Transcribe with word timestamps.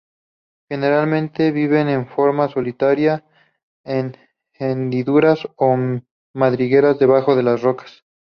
Generalmente 0.67 1.51
viven 1.51 1.85
de 1.85 2.03
forma 2.05 2.47
solitaria 2.47 3.23
en 3.85 4.17
hendiduras 4.55 5.47
o 5.57 5.77
madrigueras 6.33 6.97
debajo 6.97 7.35
de 7.35 7.43
las 7.43 7.61
rocas. 7.61 8.03